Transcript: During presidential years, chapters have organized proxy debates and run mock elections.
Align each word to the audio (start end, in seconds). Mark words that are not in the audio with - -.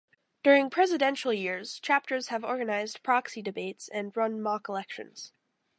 During 0.41 0.71
presidential 0.71 1.31
years, 1.31 1.79
chapters 1.79 2.29
have 2.29 2.43
organized 2.43 3.03
proxy 3.03 3.43
debates 3.43 3.87
and 3.87 4.17
run 4.17 4.41
mock 4.41 4.67
elections. 4.67 5.31